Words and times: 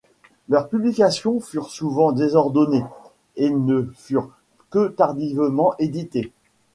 Leurs 0.49 0.67
publications 0.67 1.39
furent 1.39 1.69
souvent 1.69 2.11
désordonnées 2.11 2.83
et 3.35 3.51
ne 3.51 3.83
furent 3.93 4.31
que 4.71 4.87
tardivement 4.87 5.75
éditées. 5.77 6.31